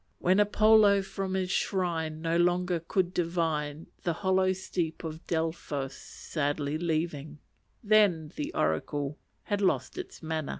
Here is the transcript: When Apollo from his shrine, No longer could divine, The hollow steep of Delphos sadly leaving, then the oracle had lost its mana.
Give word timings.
When 0.17 0.39
Apollo 0.39 1.03
from 1.03 1.35
his 1.35 1.51
shrine, 1.51 2.23
No 2.23 2.35
longer 2.35 2.79
could 2.79 3.13
divine, 3.13 3.85
The 4.01 4.13
hollow 4.25 4.51
steep 4.51 5.03
of 5.03 5.27
Delphos 5.27 5.93
sadly 5.93 6.79
leaving, 6.79 7.37
then 7.83 8.31
the 8.35 8.51
oracle 8.55 9.19
had 9.43 9.61
lost 9.61 9.99
its 9.99 10.23
mana. 10.23 10.49